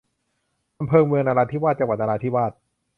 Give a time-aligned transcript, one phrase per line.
[0.79, 2.51] อำเภอเมืองนราธิวาส จังหวัดนราธิวาส